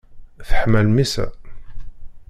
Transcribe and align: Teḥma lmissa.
Teḥma 0.47 0.81
lmissa. 0.87 1.25